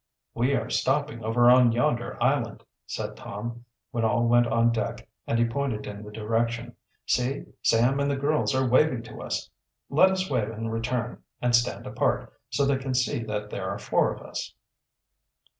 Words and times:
"We 0.33 0.55
are 0.55 0.67
stopping 0.71 1.23
over 1.23 1.47
on 1.51 1.71
yonder 1.73 2.17
island," 2.19 2.63
said 2.87 3.15
Tom, 3.15 3.65
when 3.91 4.03
all 4.03 4.25
went 4.27 4.47
on 4.47 4.71
deck, 4.71 5.07
and 5.27 5.37
he 5.37 5.45
pointed 5.45 5.85
in 5.85 6.01
the 6.01 6.09
direction. 6.11 6.75
"See, 7.05 7.45
Sam 7.61 7.99
and 7.99 8.09
the 8.09 8.15
girls 8.15 8.55
are 8.55 8.67
waving 8.67 9.03
to 9.03 9.21
us. 9.21 9.47
Let 9.91 10.09
us 10.09 10.27
wave 10.27 10.49
in 10.49 10.69
return, 10.71 11.21
and 11.39 11.55
stand 11.55 11.85
apart, 11.85 12.33
so 12.49 12.65
they 12.65 12.77
can 12.77 12.95
see 12.95 13.23
that 13.25 13.51
there 13.51 13.69
are 13.69 13.77
four 13.77 14.11
of 14.11 14.23
us." 14.23 14.55